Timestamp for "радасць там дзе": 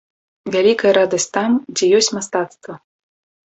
0.99-1.93